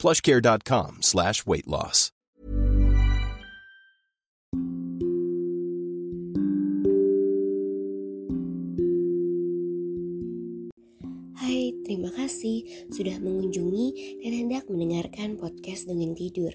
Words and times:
plushcare.com 0.00 1.04
slash 1.04 1.44
weight 1.44 1.68
loss. 1.68 2.08
Hai, 11.36 11.76
terima 11.84 12.08
kasih 12.16 12.88
sudah 12.88 13.20
mengunjungi 13.20 13.86
dan 14.24 14.32
hendak 14.32 14.64
mendengarkan 14.72 15.36
podcast 15.36 15.84
dengan 15.84 16.16
tidur. 16.16 16.52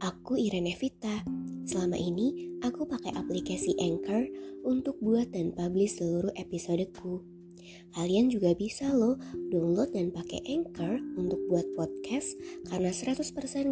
Aku 0.00 0.40
Irene 0.40 0.72
Vita. 0.72 1.24
Selama 1.64 1.96
ini 1.96 2.56
aku 2.60 2.84
pakai 2.84 3.16
aplikasi 3.16 3.72
Anchor 3.80 4.28
untuk 4.64 5.00
buat 5.00 5.32
dan 5.32 5.52
publish 5.56 5.96
seluruh 6.00 6.32
episodeku. 6.36 7.33
Kalian 7.94 8.30
juga 8.32 8.52
bisa 8.58 8.90
loh 8.90 9.14
download 9.52 9.94
dan 9.94 10.10
pakai 10.10 10.42
Anchor 10.48 10.98
untuk 11.14 11.38
buat 11.46 11.66
podcast 11.78 12.34
karena 12.68 12.90
100% 12.90 13.22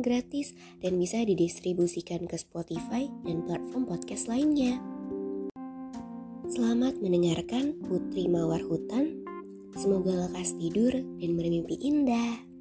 gratis 0.01 0.55
dan 0.79 0.97
bisa 0.97 1.23
didistribusikan 1.23 2.25
ke 2.31 2.37
Spotify 2.39 3.11
dan 3.27 3.43
platform 3.45 3.85
podcast 3.89 4.31
lainnya. 4.31 4.79
Selamat 6.53 7.01
mendengarkan 7.01 7.81
Putri 7.81 8.29
Mawar 8.29 8.61
Hutan. 8.61 9.25
Semoga 9.73 10.29
lekas 10.29 10.53
tidur 10.61 10.93
dan 10.93 11.31
bermimpi 11.33 11.81
indah. 11.81 12.53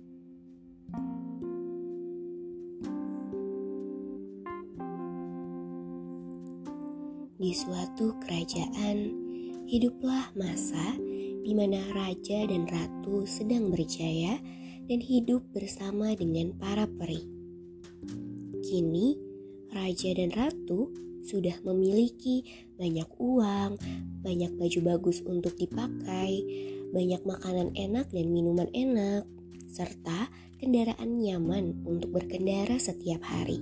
Di 7.42 7.52
suatu 7.58 8.16
kerajaan, 8.22 8.98
hiduplah 9.66 10.30
masa 10.38 10.94
di 11.42 11.54
mana 11.58 11.82
raja 11.94 12.46
dan 12.46 12.70
ratu 12.70 13.26
sedang 13.26 13.74
berjaya 13.74 14.38
dan 14.86 15.00
hidup 15.02 15.42
bersama 15.54 16.14
dengan 16.14 16.54
para 16.58 16.86
peri. 16.86 17.22
Kini, 18.62 19.18
raja 19.74 20.10
dan 20.14 20.30
ratu 20.32 20.94
sudah 21.22 21.58
memiliki 21.66 22.46
banyak 22.78 23.08
uang, 23.22 23.78
banyak 24.26 24.52
baju 24.58 24.80
bagus 24.94 25.22
untuk 25.22 25.54
dipakai, 25.58 26.42
banyak 26.92 27.22
makanan 27.24 27.74
enak 27.78 28.10
dan 28.10 28.26
minuman 28.34 28.70
enak, 28.74 29.26
serta 29.72 30.28
kendaraan 30.60 31.22
nyaman 31.22 31.88
untuk 31.88 32.14
berkendara 32.22 32.78
setiap 32.78 33.24
hari. 33.26 33.58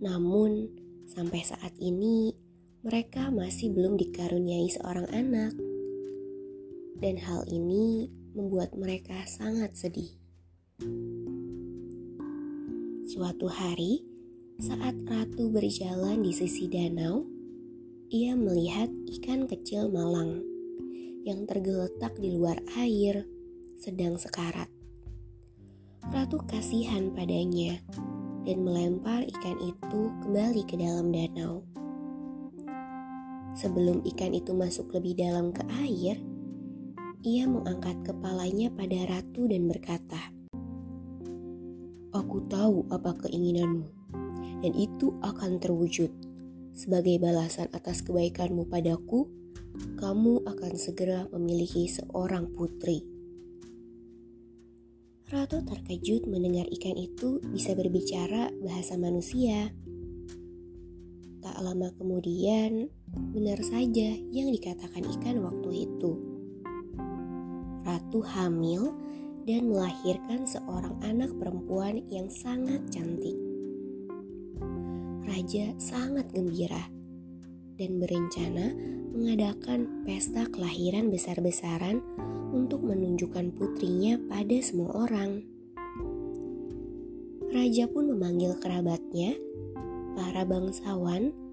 Namun, 0.00 0.68
sampai 1.06 1.40
saat 1.44 1.72
ini 1.78 2.34
mereka 2.84 3.32
masih 3.32 3.72
belum 3.72 3.96
dikaruniai 3.96 4.68
seorang 4.68 5.08
anak, 5.08 5.56
dan 7.00 7.16
hal 7.16 7.40
ini 7.48 8.12
membuat 8.36 8.76
mereka 8.76 9.24
sangat 9.24 9.72
sedih. 9.72 10.12
Suatu 13.08 13.48
hari, 13.48 14.04
saat 14.60 14.92
ratu 15.08 15.48
berjalan 15.48 16.20
di 16.20 16.36
sisi 16.36 16.68
danau, 16.68 17.24
ia 18.12 18.36
melihat 18.36 18.92
ikan 19.16 19.48
kecil 19.48 19.88
malang 19.88 20.44
yang 21.24 21.48
tergeletak 21.48 22.12
di 22.20 22.36
luar 22.36 22.60
air, 22.76 23.24
sedang 23.80 24.20
sekarat. 24.20 24.68
Ratu 26.12 26.36
kasihan 26.44 27.08
padanya 27.16 27.80
dan 28.44 28.60
melempar 28.60 29.24
ikan 29.24 29.56
itu 29.72 30.12
kembali 30.20 30.62
ke 30.68 30.76
dalam 30.76 31.08
danau. 31.08 31.64
Sebelum 33.54 34.02
ikan 34.02 34.34
itu 34.34 34.50
masuk 34.50 34.90
lebih 34.90 35.14
dalam 35.14 35.54
ke 35.54 35.62
air, 35.86 36.18
ia 37.22 37.44
mengangkat 37.46 38.02
kepalanya 38.02 38.68
pada 38.74 38.98
ratu 39.06 39.46
dan 39.46 39.70
berkata, 39.70 40.34
Aku 42.14 42.46
tahu 42.50 42.86
apa 42.90 43.14
keinginanmu, 43.26 43.86
dan 44.62 44.72
itu 44.74 45.14
akan 45.22 45.62
terwujud. 45.62 46.10
Sebagai 46.74 47.22
balasan 47.22 47.70
atas 47.70 48.02
kebaikanmu 48.02 48.66
padaku, 48.66 49.30
kamu 49.98 50.42
akan 50.46 50.72
segera 50.74 51.26
memiliki 51.30 51.86
seorang 51.86 52.50
putri. 52.54 53.02
Ratu 55.30 55.62
terkejut 55.66 56.30
mendengar 56.30 56.66
ikan 56.70 56.94
itu 56.94 57.42
bisa 57.50 57.74
berbicara 57.74 58.54
bahasa 58.62 58.94
manusia. 58.94 59.72
Tak 61.54 61.62
lama 61.62 61.86
kemudian, 61.94 62.90
benar 63.30 63.62
saja 63.62 64.10
yang 64.34 64.50
dikatakan 64.50 65.06
ikan 65.06 65.38
waktu 65.38 65.86
itu. 65.86 66.18
Ratu 67.86 68.26
hamil 68.26 68.90
dan 69.46 69.70
melahirkan 69.70 70.50
seorang 70.50 70.98
anak 71.06 71.30
perempuan 71.38 72.02
yang 72.10 72.26
sangat 72.26 72.82
cantik. 72.90 73.38
Raja 75.22 75.70
sangat 75.78 76.26
gembira 76.34 76.90
dan 77.78 78.02
berencana 78.02 78.74
mengadakan 79.14 80.02
pesta 80.02 80.50
kelahiran 80.50 81.06
besar-besaran 81.14 82.02
untuk 82.50 82.82
menunjukkan 82.82 83.54
putrinya 83.54 84.18
pada 84.26 84.58
semua 84.58 85.06
orang. 85.06 85.38
Raja 87.54 87.86
pun 87.86 88.10
memanggil 88.10 88.58
kerabatnya 88.58 89.38
para 90.18 90.42
bangsawan, 90.42 91.43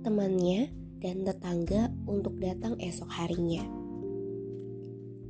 temannya, 0.00 0.72
dan 1.00 1.24
tetangga 1.24 1.88
untuk 2.04 2.36
datang 2.36 2.76
esok 2.76 3.08
harinya. 3.08 3.64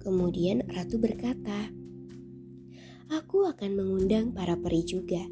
Kemudian 0.03 0.67
ratu 0.67 0.99
berkata, 0.99 1.71
"Aku 3.13 3.47
akan 3.47 3.79
mengundang 3.79 4.35
para 4.35 4.59
peri 4.59 4.83
juga. 4.83 5.23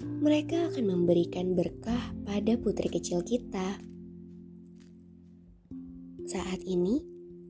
Mereka 0.00 0.72
akan 0.72 0.84
memberikan 0.84 1.56
berkah 1.56 2.12
pada 2.28 2.60
putri 2.60 2.92
kecil 2.92 3.24
kita." 3.24 3.80
Saat 6.28 6.62
ini 6.62 7.00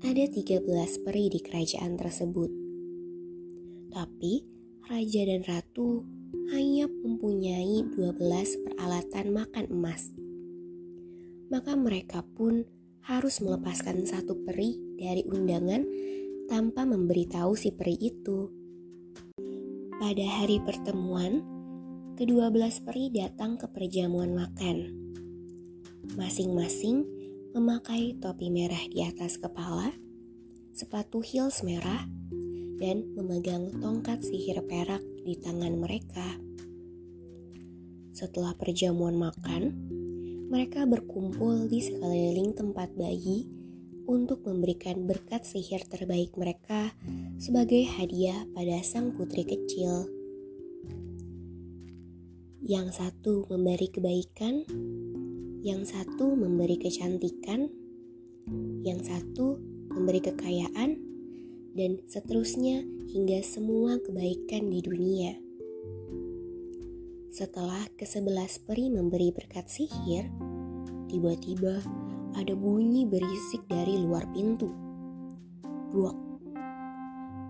ada 0.01 0.25
13 0.25 0.97
peri 1.03 1.29
di 1.29 1.41
kerajaan 1.43 1.99
tersebut. 1.99 2.51
Tapi 3.91 4.33
raja 4.87 5.23
dan 5.27 5.43
ratu 5.45 6.07
hanya 6.55 6.87
mempunyai 6.89 7.85
12 7.93 8.57
peralatan 8.65 9.27
makan 9.35 9.67
emas. 9.69 10.20
Maka 11.51 11.75
mereka 11.75 12.23
pun 12.23 12.63
harus 13.11 13.43
melepaskan 13.43 14.07
satu 14.07 14.39
peri 14.47 14.79
dari 14.95 15.27
undangan 15.27 15.83
tanpa 16.47 16.87
memberitahu 16.87 17.59
si 17.59 17.75
peri 17.75 17.99
itu. 17.99 18.47
Pada 19.99 20.27
hari 20.41 20.63
pertemuan, 20.63 21.43
kedua 22.15 22.55
belas 22.55 22.79
peri 22.79 23.11
datang 23.11 23.59
ke 23.59 23.67
perjamuan 23.67 24.31
makan. 24.31 24.95
Masing-masing 26.15 27.03
memakai 27.51 28.15
topi 28.23 28.47
merah 28.47 28.81
di 28.87 29.03
atas 29.03 29.35
kepala, 29.35 29.91
sepatu 30.71 31.19
heels 31.19 31.67
merah, 31.67 32.07
dan 32.79 33.11
memegang 33.19 33.75
tongkat 33.83 34.23
sihir 34.23 34.63
perak 34.71 35.03
di 35.27 35.35
tangan 35.35 35.75
mereka. 35.77 36.39
Setelah 38.15 38.55
perjamuan 38.55 39.19
makan, 39.19 39.90
mereka 40.51 40.83
berkumpul 40.83 41.71
di 41.71 41.79
sekeliling 41.79 42.59
tempat 42.59 42.91
bayi 42.99 43.47
untuk 44.11 44.43
memberikan 44.43 45.07
berkat 45.07 45.47
sihir 45.47 45.87
terbaik 45.87 46.35
mereka 46.35 46.91
sebagai 47.39 47.87
hadiah 47.87 48.43
pada 48.51 48.83
sang 48.83 49.15
putri 49.15 49.47
kecil. 49.47 50.11
Yang 52.67 52.99
satu 52.99 53.47
memberi 53.47 53.95
kebaikan, 53.95 54.67
yang 55.63 55.87
satu 55.87 56.35
memberi 56.35 56.83
kecantikan, 56.83 57.71
yang 58.83 58.99
satu 59.07 59.55
memberi 59.95 60.19
kekayaan, 60.19 60.99
dan 61.79 62.03
seterusnya 62.11 62.83
hingga 63.15 63.39
semua 63.47 64.03
kebaikan 64.03 64.67
di 64.67 64.83
dunia. 64.83 65.50
Setelah 67.31 67.87
kesebelas 67.95 68.59
peri 68.59 68.91
memberi 68.91 69.31
berkat 69.31 69.71
sihir, 69.71 70.27
tiba-tiba 71.07 71.79
ada 72.35 72.55
bunyi 72.59 73.07
berisik 73.07 73.63
dari 73.71 74.03
luar 74.03 74.27
pintu. 74.35 74.67
Buak. 75.95 76.19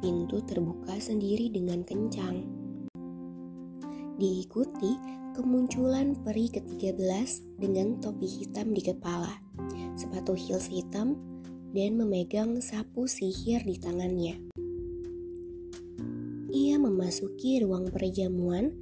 Pintu 0.05 0.45
terbuka 0.45 1.01
sendiri 1.01 1.49
dengan 1.49 1.81
kencang. 1.81 2.45
Diikuti 4.21 5.01
kemunculan 5.33 6.13
peri 6.29 6.53
ke-13 6.53 7.57
dengan 7.57 8.05
topi 8.05 8.29
hitam 8.29 8.77
di 8.77 8.85
kepala, 8.85 9.33
sepatu 9.97 10.37
heels 10.37 10.69
hitam, 10.69 11.17
dan 11.73 11.97
memegang 11.97 12.61
sapu 12.61 13.09
sihir 13.09 13.65
di 13.65 13.81
tangannya. 13.81 14.45
Ia 16.53 16.77
memasuki 16.77 17.65
ruang 17.65 17.89
perjamuan 17.89 18.77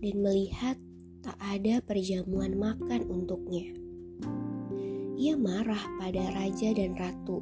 dan 0.00 0.14
melihat 0.22 0.76
tak 1.24 1.36
ada 1.40 1.80
perjamuan 1.84 2.56
makan 2.56 3.06
untuknya. 3.08 3.72
Ia 5.14 5.38
marah 5.38 5.80
pada 5.96 6.34
raja 6.34 6.74
dan 6.74 6.98
ratu. 6.98 7.38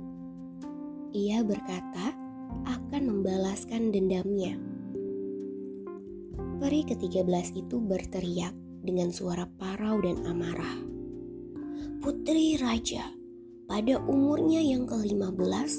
Ia 1.12 1.40
berkata 1.44 2.14
akan 2.68 3.02
membalaskan 3.08 3.90
dendamnya. 3.90 4.60
Peri 6.62 6.86
ke-13 6.86 7.58
itu 7.58 7.82
berteriak 7.82 8.54
dengan 8.86 9.10
suara 9.10 9.50
parau 9.58 9.98
dan 9.98 10.22
amarah. 10.30 10.78
Putri 11.98 12.54
Raja, 12.58 13.02
pada 13.66 13.98
umurnya 14.06 14.62
yang 14.62 14.86
ke-15 14.86 15.72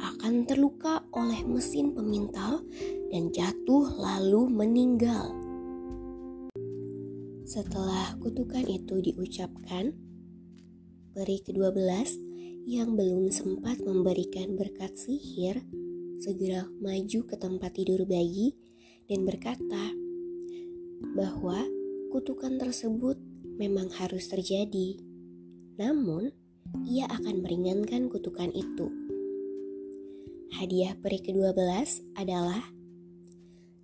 akan 0.00 0.34
terluka 0.48 1.04
oleh 1.12 1.44
mesin 1.44 1.92
pemintal 1.92 2.64
dan 3.12 3.28
jatuh 3.32 3.84
lalu 3.96 4.48
meninggal. 4.48 5.43
Setelah 7.44 8.16
kutukan 8.24 8.64
itu 8.64 9.04
diucapkan, 9.04 9.92
peri 11.12 11.44
ke-12 11.44 11.76
yang 12.64 12.96
belum 12.96 13.28
sempat 13.28 13.84
memberikan 13.84 14.56
berkat 14.56 14.96
sihir 14.96 15.60
segera 16.24 16.64
maju 16.80 17.20
ke 17.28 17.36
tempat 17.36 17.76
tidur 17.76 18.08
bayi 18.08 18.56
dan 19.12 19.28
berkata, 19.28 19.92
bahwa 21.12 21.60
kutukan 22.16 22.56
tersebut 22.56 23.20
memang 23.60 23.92
harus 23.92 24.24
terjadi. 24.32 24.96
Namun, 25.76 26.32
ia 26.88 27.04
akan 27.12 27.44
meringankan 27.44 28.08
kutukan 28.08 28.48
itu. 28.56 28.88
Hadiah 30.56 30.96
peri 30.96 31.20
ke-12 31.20 31.60
adalah 32.16 32.64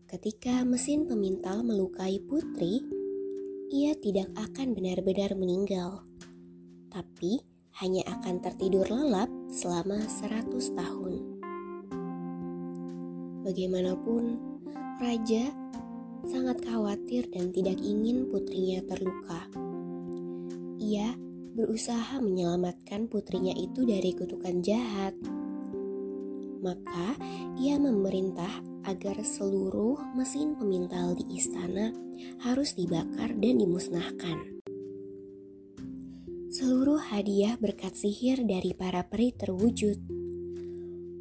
ketika 0.09 0.65
mesin 0.65 1.05
pemintal 1.05 1.61
melukai 1.61 2.17
putri, 2.25 3.00
ia 3.71 3.95
tidak 3.95 4.27
akan 4.35 4.75
benar-benar 4.75 5.39
meninggal, 5.39 6.03
tapi 6.91 7.39
hanya 7.79 8.03
akan 8.19 8.43
tertidur 8.43 8.83
lelap 8.91 9.31
selama 9.47 10.03
100 10.11 10.75
tahun. 10.75 11.15
Bagaimanapun, 13.47 14.43
raja 14.99 15.55
sangat 16.27 16.67
khawatir 16.67 17.31
dan 17.31 17.55
tidak 17.55 17.79
ingin 17.79 18.27
putrinya 18.27 18.83
terluka. 18.91 19.47
Ia 20.83 21.15
berusaha 21.55 22.19
menyelamatkan 22.19 23.07
putrinya 23.07 23.55
itu 23.55 23.87
dari 23.87 24.11
kutukan 24.19 24.67
jahat. 24.67 25.15
Maka 26.59 27.15
ia 27.55 27.79
memerintah 27.79 28.70
agar 28.85 29.21
seluruh 29.21 30.01
mesin 30.17 30.57
pemintal 30.57 31.17
di 31.17 31.37
istana 31.37 31.93
harus 32.45 32.73
dibakar 32.77 33.33
dan 33.37 33.55
dimusnahkan. 33.61 34.61
Seluruh 36.51 36.99
hadiah 36.99 37.55
berkat 37.61 37.95
sihir 37.95 38.43
dari 38.43 38.75
para 38.75 39.07
peri 39.07 39.31
terwujud. 39.31 39.99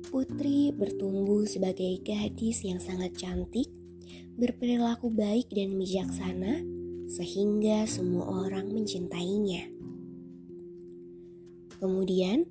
Putri 0.10 0.74
bertumbuh 0.74 1.46
sebagai 1.46 2.02
gadis 2.02 2.66
yang 2.66 2.82
sangat 2.82 3.14
cantik 3.14 3.70
berperilaku 4.40 5.12
baik 5.12 5.52
dan 5.52 5.76
bijaksana, 5.76 6.64
sehingga 7.12 7.84
semua 7.86 8.48
orang 8.48 8.72
mencintainya. 8.72 9.68
Kemudian, 11.78 12.48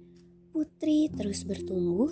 Putri 0.52 1.06
terus 1.12 1.44
bertumbuh 1.49 2.10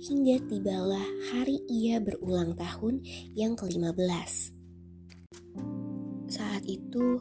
hingga 0.00 0.40
tibalah 0.48 1.04
hari 1.32 1.60
ia 1.68 2.00
berulang 2.00 2.56
tahun 2.56 3.04
yang 3.36 3.52
ke-15. 3.54 4.32
Saat 6.32 6.64
itu, 6.64 7.20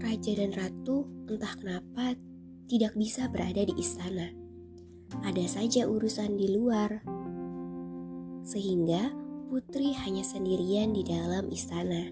raja 0.00 0.32
dan 0.32 0.56
ratu 0.56 1.04
entah 1.28 1.52
kenapa 1.60 2.16
tidak 2.66 2.96
bisa 2.96 3.28
berada 3.28 3.62
di 3.62 3.76
istana. 3.76 4.32
Ada 5.20 5.44
saja 5.60 5.84
urusan 5.84 6.40
di 6.40 6.48
luar. 6.56 7.04
Sehingga 8.42 9.22
Putri 9.52 9.92
hanya 9.92 10.24
sendirian 10.24 10.96
di 10.96 11.04
dalam 11.04 11.52
istana. 11.52 12.08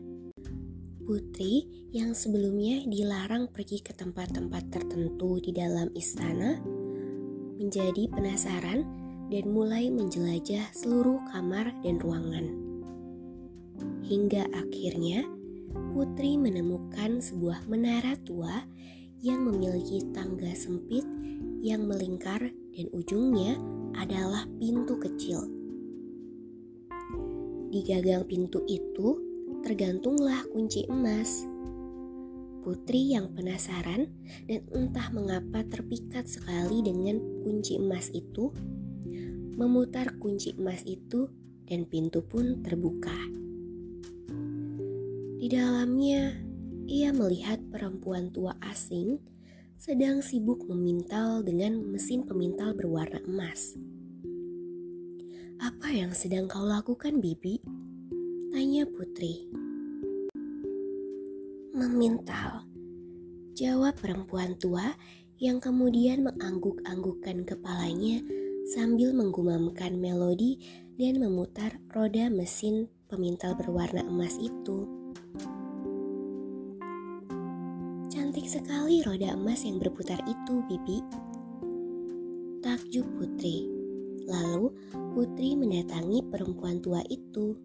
Putri 1.09 1.89
yang 1.89 2.13
sebelumnya 2.13 2.85
dilarang 2.85 3.49
pergi 3.49 3.81
ke 3.81 3.97
tempat-tempat 3.97 4.69
tertentu 4.69 5.41
di 5.41 5.49
dalam 5.49 5.89
istana 5.97 6.61
menjadi 7.57 8.13
penasaran 8.13 9.00
dan 9.31 9.55
mulai 9.55 9.89
menjelajah 9.89 10.75
seluruh 10.75 11.23
kamar 11.31 11.71
dan 11.87 12.03
ruangan. 12.03 12.51
Hingga 14.05 14.51
akhirnya 14.53 15.25
Putri 15.71 16.35
menemukan 16.35 17.23
sebuah 17.23 17.71
menara 17.71 18.19
tua 18.27 18.67
yang 19.23 19.47
memiliki 19.47 20.03
tangga 20.11 20.51
sempit 20.59 21.07
yang 21.63 21.87
melingkar 21.87 22.43
dan 22.75 22.87
ujungnya 22.91 23.55
adalah 23.95 24.51
pintu 24.59 24.99
kecil. 24.99 25.47
Di 27.71 27.87
gagang 27.87 28.27
pintu 28.27 28.67
itu 28.67 29.15
tergantunglah 29.63 30.43
kunci 30.51 30.91
emas. 30.91 31.47
Putri 32.67 33.15
yang 33.15 33.31
penasaran 33.31 34.11
dan 34.51 34.61
entah 34.75 35.07
mengapa 35.15 35.63
terpikat 35.71 36.27
sekali 36.27 36.83
dengan 36.83 37.23
kunci 37.47 37.79
emas 37.79 38.11
itu, 38.11 38.51
memutar 39.61 40.17
kunci 40.17 40.57
emas 40.57 40.81
itu 40.89 41.29
dan 41.69 41.85
pintu 41.85 42.25
pun 42.25 42.65
terbuka. 42.65 43.13
Di 45.37 45.53
dalamnya, 45.53 46.33
ia 46.89 47.13
melihat 47.13 47.61
perempuan 47.69 48.33
tua 48.33 48.57
asing 48.65 49.21
sedang 49.77 50.25
sibuk 50.25 50.65
memintal 50.65 51.45
dengan 51.45 51.77
mesin 51.93 52.25
pemintal 52.25 52.73
berwarna 52.73 53.21
emas. 53.29 53.77
Apa 55.61 55.93
yang 55.93 56.17
sedang 56.17 56.49
kau 56.49 56.65
lakukan, 56.65 57.21
Bibi? 57.21 57.61
Tanya 58.49 58.89
Putri. 58.89 59.45
Memintal. 61.77 62.65
Jawab 63.53 63.93
perempuan 64.01 64.57
tua 64.57 64.97
yang 65.37 65.61
kemudian 65.61 66.25
mengangguk-anggukkan 66.25 67.45
kepalanya 67.45 68.25
sambil 68.71 69.11
menggumamkan 69.11 69.99
melodi 69.99 70.63
dan 70.95 71.19
memutar 71.19 71.75
roda 71.91 72.31
mesin 72.31 72.87
pemintal 73.11 73.59
berwarna 73.59 74.07
emas 74.07 74.39
itu. 74.39 74.87
Cantik 78.07 78.47
sekali 78.47 79.03
roda 79.03 79.35
emas 79.35 79.67
yang 79.67 79.83
berputar 79.83 80.23
itu, 80.23 80.63
Bibi. 80.71 81.03
Takjub 82.63 83.11
Putri. 83.19 83.67
Lalu 84.31 84.71
Putri 85.19 85.59
mendatangi 85.59 86.23
perempuan 86.31 86.79
tua 86.79 87.03
itu. 87.11 87.59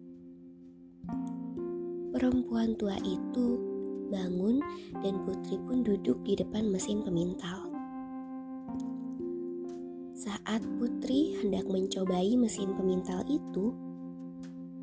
Perempuan 2.10 2.74
tua 2.74 2.98
itu 3.06 3.62
bangun 4.10 4.58
dan 5.06 5.22
Putri 5.22 5.54
pun 5.70 5.86
duduk 5.86 6.18
di 6.26 6.34
depan 6.34 6.66
mesin 6.66 7.06
pemintal. 7.06 7.65
Saat 10.16 10.64
Putri 10.80 11.36
hendak 11.44 11.68
mencobai 11.68 12.40
mesin 12.40 12.72
pemintal 12.72 13.20
itu, 13.28 13.76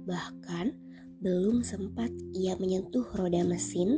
bahkan 0.05 0.77
belum 1.25 1.65
sempat 1.65 2.13
ia 2.37 2.53
menyentuh 2.61 3.01
roda 3.17 3.41
mesin, 3.41 3.97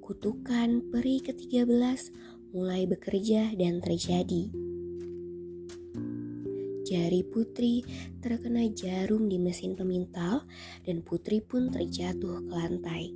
kutukan 0.00 0.80
peri 0.88 1.20
ke-13 1.20 1.68
mulai 2.56 2.88
bekerja 2.88 3.52
dan 3.52 3.84
terjadi. 3.84 4.48
Jari 6.88 7.20
Putri 7.28 7.84
terkena 8.24 8.64
jarum 8.72 9.28
di 9.28 9.36
mesin 9.36 9.76
pemintal 9.76 10.48
dan 10.88 11.04
Putri 11.04 11.44
pun 11.44 11.68
terjatuh 11.68 12.48
ke 12.48 12.52
lantai. 12.52 13.12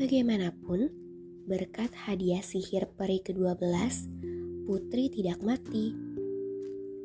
Bagaimanapun, 0.00 0.88
berkat 1.44 1.92
hadiah 2.08 2.40
sihir 2.40 2.88
peri 2.96 3.20
ke-12, 3.20 4.21
Putri 4.64 5.10
tidak 5.10 5.42
mati. 5.42 5.94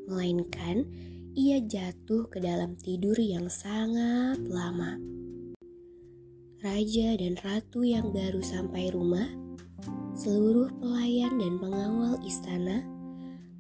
Melainkan, 0.08 0.88
ia 1.38 1.62
jatuh 1.62 2.26
ke 2.32 2.42
dalam 2.42 2.78
tidur 2.80 3.18
yang 3.18 3.50
sangat 3.52 4.42
lama. 4.48 4.98
Raja 6.64 7.14
dan 7.18 7.38
ratu 7.42 7.86
yang 7.86 8.10
baru 8.10 8.42
sampai 8.42 8.90
rumah, 8.90 9.30
seluruh 10.18 10.74
pelayan 10.82 11.38
dan 11.38 11.62
pengawal 11.62 12.18
istana 12.26 12.82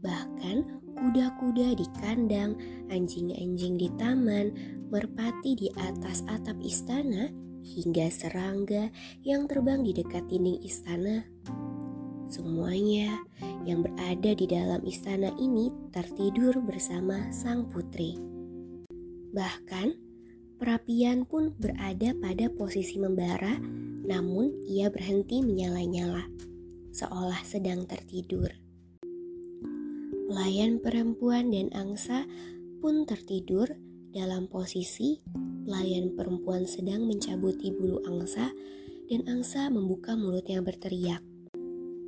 Bahkan 0.02 0.58
kuda-kuda 0.98 1.74
di 1.78 1.88
kandang, 1.98 2.54
anjing-anjing 2.94 3.76
di 3.82 3.90
taman, 3.98 4.54
merpati 4.94 5.58
di 5.58 5.68
atas 5.74 6.22
atap 6.30 6.58
istana, 6.62 7.30
hingga 7.66 8.08
serangga 8.08 8.94
yang 9.26 9.50
terbang 9.50 9.82
di 9.82 9.92
dekat 9.92 10.24
dinding 10.30 10.62
istana. 10.62 11.26
Semuanya 12.28 13.24
yang 13.64 13.88
berada 13.88 14.36
di 14.36 14.44
dalam 14.52 14.84
istana 14.84 15.32
ini 15.40 15.72
tertidur 15.96 16.60
bersama 16.60 17.32
sang 17.32 17.72
putri. 17.72 18.20
Bahkan, 19.32 19.96
perapian 20.60 21.24
pun 21.24 21.56
berada 21.56 22.12
pada 22.20 22.52
posisi 22.52 23.00
membara, 23.00 23.56
namun 24.04 24.52
ia 24.68 24.92
berhenti 24.92 25.40
menyala-nyala, 25.40 26.28
seolah 26.92 27.40
sedang 27.48 27.88
tertidur. 27.88 28.52
Pelayan 30.28 30.84
perempuan 30.84 31.56
dan 31.56 31.72
angsa 31.72 32.28
pun 32.84 33.08
tertidur 33.08 33.72
dalam 34.12 34.52
posisi 34.52 35.24
pelayan 35.64 36.12
perempuan 36.16 36.68
sedang 36.68 37.08
mencabuti 37.08 37.72
bulu 37.72 38.04
angsa 38.04 38.52
dan 39.08 39.24
angsa 39.28 39.72
membuka 39.72 40.16
mulutnya 40.20 40.60
berteriak. 40.60 41.24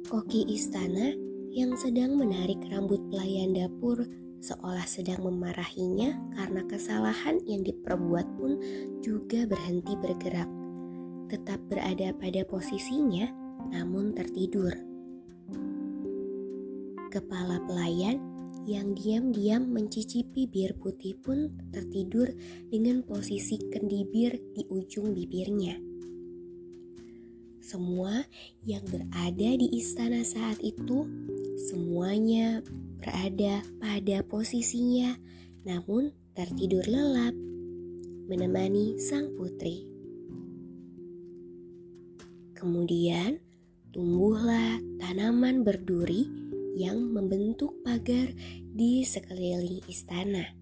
Koki 0.10 0.42
istana 0.50 1.14
yang 1.54 1.78
sedang 1.78 2.18
menarik 2.18 2.58
rambut 2.74 2.98
pelayan 3.14 3.54
dapur 3.54 4.10
seolah 4.42 4.82
sedang 4.90 5.22
memarahinya 5.22 6.18
karena 6.34 6.66
kesalahan 6.66 7.38
yang 7.46 7.62
diperbuat 7.62 8.26
pun 8.42 8.58
juga 9.06 9.46
berhenti 9.46 9.94
bergerak. 10.02 10.50
Tetap 11.30 11.62
berada 11.70 12.10
pada 12.18 12.42
posisinya 12.42 13.30
namun 13.70 14.18
tertidur. 14.18 14.74
Kepala 17.14 17.62
pelayan 17.70 18.18
yang 18.66 18.98
diam-diam 18.98 19.62
mencicipi 19.70 20.50
bir 20.50 20.74
putih 20.82 21.22
pun 21.22 21.54
tertidur 21.70 22.34
dengan 22.74 23.06
posisi 23.06 23.62
kendi 23.62 24.10
bir 24.10 24.42
di 24.58 24.66
ujung 24.74 25.14
bibirnya. 25.14 25.78
Semua 27.70 28.26
yang 28.66 28.82
berada 28.90 29.50
di 29.54 29.70
istana 29.78 30.26
saat 30.26 30.58
itu, 30.66 31.06
semuanya 31.70 32.66
berada 32.98 33.62
pada 33.78 34.26
posisinya, 34.26 35.14
namun 35.62 36.10
tertidur 36.34 36.82
lelap, 36.90 37.30
menemani 38.26 38.98
sang 38.98 39.38
putri. 39.38 39.86
Kemudian 42.58 43.38
tumbuhlah 43.94 44.82
tanaman 44.98 45.62
berduri 45.62 46.26
yang 46.74 46.98
membentuk 47.14 47.86
pagar 47.86 48.34
di 48.74 49.06
sekeliling 49.06 49.86
istana. 49.86 50.58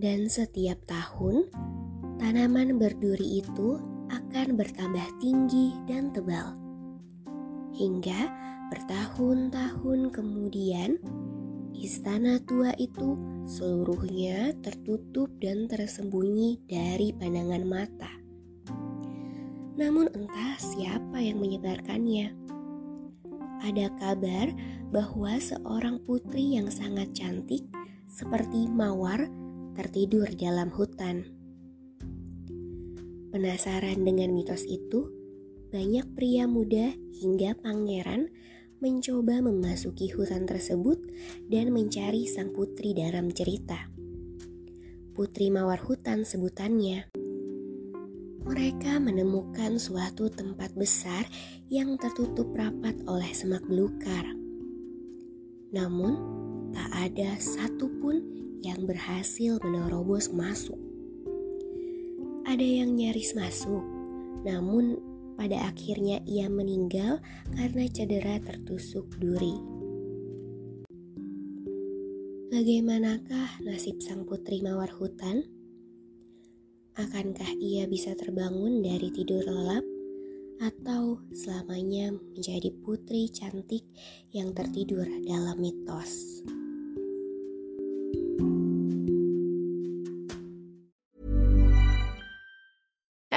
Dan 0.00 0.32
setiap 0.32 0.80
tahun, 0.88 1.52
tanaman 2.16 2.80
berduri 2.80 3.44
itu 3.44 3.92
akan 4.08 4.56
bertambah 4.56 5.06
tinggi 5.20 5.76
dan 5.84 6.10
tebal. 6.10 6.56
Hingga 7.74 8.20
bertahun-tahun 8.72 10.00
kemudian, 10.14 10.98
istana 11.74 12.38
tua 12.44 12.70
itu 12.78 13.18
seluruhnya 13.44 14.54
tertutup 14.62 15.28
dan 15.42 15.66
tersembunyi 15.66 16.62
dari 16.64 17.12
pandangan 17.12 17.64
mata. 17.66 18.12
Namun 19.74 20.06
entah 20.14 20.54
siapa 20.54 21.18
yang 21.18 21.42
menyebarkannya 21.42 22.44
ada 23.64 23.88
kabar 23.98 24.52
bahwa 24.92 25.40
seorang 25.40 25.98
putri 26.04 26.54
yang 26.54 26.70
sangat 26.70 27.10
cantik 27.16 27.64
seperti 28.06 28.70
mawar 28.70 29.26
tertidur 29.74 30.30
dalam 30.38 30.70
hutan. 30.70 31.33
Penasaran 33.34 34.06
dengan 34.06 34.30
mitos 34.30 34.62
itu, 34.62 35.10
banyak 35.74 36.06
pria 36.14 36.46
muda 36.46 36.94
hingga 37.18 37.58
pangeran 37.58 38.30
mencoba 38.78 39.42
memasuki 39.42 40.06
hutan 40.14 40.46
tersebut 40.46 41.02
dan 41.50 41.74
mencari 41.74 42.30
sang 42.30 42.54
putri 42.54 42.94
dalam 42.94 43.34
cerita. 43.34 43.90
Putri 45.18 45.50
Mawar 45.50 45.82
Hutan 45.82 46.22
sebutannya 46.22 47.10
mereka 48.46 49.02
menemukan 49.02 49.82
suatu 49.82 50.30
tempat 50.30 50.70
besar 50.78 51.26
yang 51.66 51.98
tertutup 51.98 52.54
rapat 52.54 52.94
oleh 53.10 53.34
semak 53.34 53.66
belukar. 53.66 54.30
Namun, 55.74 56.14
tak 56.70 57.10
ada 57.10 57.34
satupun 57.42 58.22
yang 58.62 58.86
berhasil 58.86 59.58
menerobos 59.58 60.30
masuk. 60.30 60.83
Ada 62.44 62.60
yang 62.84 62.92
nyaris 63.00 63.32
masuk, 63.32 63.80
namun 64.44 65.00
pada 65.34 65.64
akhirnya 65.64 66.20
ia 66.28 66.46
meninggal 66.52 67.24
karena 67.56 67.88
cedera 67.88 68.36
tertusuk 68.36 69.08
duri. 69.16 69.56
Bagaimanakah 72.52 73.64
nasib 73.64 73.98
sang 74.04 74.28
putri 74.28 74.60
mawar 74.60 74.92
hutan? 74.92 75.42
Akankah 76.94 77.50
ia 77.58 77.88
bisa 77.90 78.14
terbangun 78.14 78.84
dari 78.84 79.10
tidur 79.10 79.42
lelap 79.42 79.82
atau 80.62 81.18
selamanya 81.34 82.14
menjadi 82.14 82.70
putri 82.84 83.26
cantik 83.32 83.82
yang 84.30 84.54
tertidur 84.54 85.08
dalam 85.26 85.58
mitos? 85.58 86.44